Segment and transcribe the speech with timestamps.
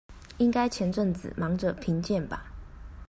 [0.39, 2.51] 應該前陣子忙著評鑑吧